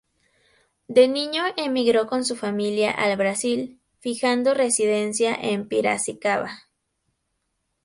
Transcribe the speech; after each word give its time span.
De 0.87 1.07
niño, 1.07 1.43
emigró 1.57 2.07
con 2.07 2.25
su 2.25 2.35
familia 2.35 2.89
al 2.89 3.15
Brasil, 3.17 3.79
fijando 3.99 4.55
residencia 4.55 5.37
en 5.39 5.67
Piracicaba. 5.67 6.63